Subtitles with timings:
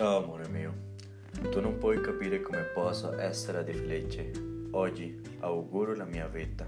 [0.00, 0.72] Ciao amore mio,
[1.50, 4.32] tu non puoi capire come posso essere di felice.
[4.70, 6.66] Oggi auguro la mia vita.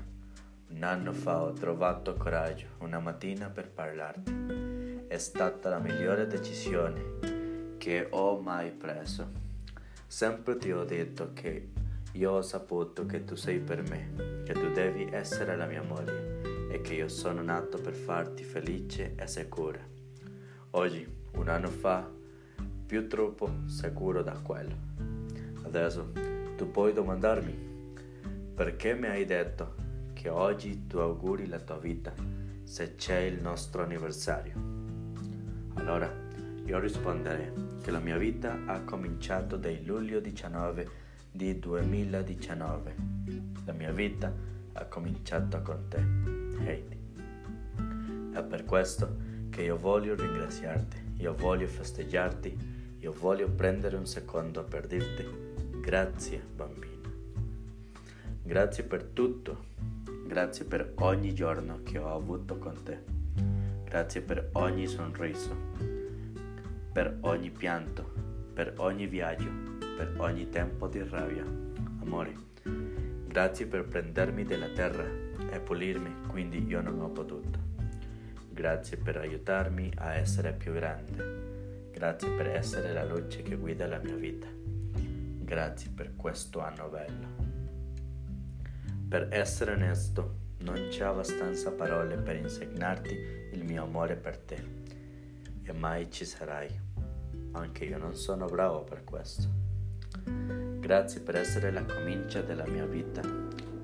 [0.69, 5.07] Un anno fa ho trovato coraggio una mattina per parlarti.
[5.09, 9.27] È stata la migliore decisione che ho mai preso.
[10.07, 11.71] Sempre ti ho detto che
[12.13, 16.69] io ho saputo che tu sei per me, che tu devi essere la mia moglie
[16.71, 19.81] e che io sono nato per farti felice e sicura.
[20.73, 22.21] Oggi, un anno fa,
[22.93, 24.77] più troppo sicuro da quello.
[25.63, 26.13] Adesso
[26.59, 27.57] tu puoi domandarmi
[28.55, 29.77] perché mi hai detto
[30.13, 32.13] che oggi tu auguri la tua vita
[32.65, 34.53] se c'è il nostro anniversario.
[35.77, 36.07] Allora
[36.67, 40.91] io risponderei che la mia vita ha cominciato dal luglio 19
[41.31, 42.95] di 2019.
[43.65, 44.31] La mia vita
[44.75, 46.05] ha cominciato con te,
[46.67, 46.99] Heidi.
[48.35, 49.17] È per questo
[49.49, 52.72] che io voglio ringraziarti, io voglio festeggiarti
[53.03, 55.27] io voglio prendere un secondo per dirti
[55.81, 57.11] grazie bambino.
[58.45, 59.65] Grazie per tutto,
[60.25, 63.03] grazie per ogni giorno che ho avuto con te,
[63.83, 65.57] grazie per ogni sorriso,
[66.93, 68.09] per ogni pianto,
[68.55, 69.51] per ogni viaggio,
[69.97, 71.45] per ogni tempo di rabbia.
[72.03, 72.37] Amore,
[73.27, 75.05] grazie per prendermi dalla terra
[75.51, 77.59] e pulirmi quindi io non ho potuto.
[78.49, 81.52] Grazie per aiutarmi a essere più grande
[82.03, 84.49] Grazie per essere la luce che guida la mia vita.
[84.51, 87.29] Grazie per questo anno bello.
[89.09, 93.15] Per essere onesto, non c'è abbastanza parole per insegnarti
[93.53, 94.65] il mio amore per te.
[95.63, 96.69] E mai ci sarai.
[97.53, 99.49] Anche io non sono bravo per questo.
[100.81, 103.23] Grazie per essere la comincia della mia vita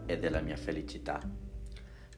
[0.07, 1.21] e della mia felicità.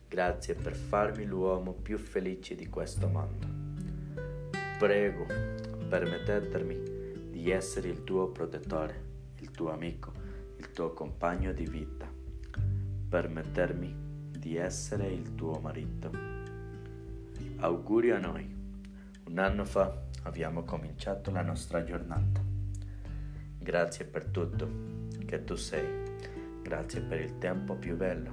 [0.09, 3.47] Grazie per farmi l'uomo più felice di questo mondo.
[4.79, 5.27] Prego,
[5.91, 9.09] permettermi di essere il tuo protettore,
[9.41, 10.13] il tuo amico,
[10.57, 12.09] il tuo compagno di vita,
[13.09, 16.13] permettermi di essere il tuo marito.
[17.57, 18.57] Auguri a noi.
[19.25, 22.41] Un anno fa abbiamo cominciato la nostra giornata.
[23.59, 24.69] Grazie per tutto
[25.27, 26.19] che tu sei.
[26.63, 28.31] Grazie per il tempo più bello.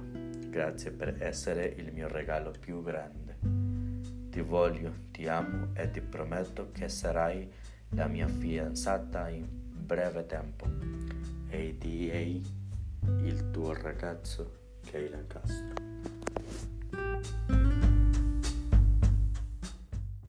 [0.48, 3.27] Grazie per essere il mio regalo più grande.
[4.38, 7.50] Ti voglio, ti amo e ti prometto che sarai
[7.88, 10.64] la mia fidanzata in breve tempo.
[11.48, 12.40] E di
[13.24, 15.67] il tuo ragazzo Keila Castro.